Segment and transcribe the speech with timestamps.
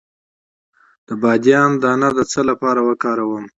[1.07, 3.45] د بادیان دانه د څه لپاره وکاروم؟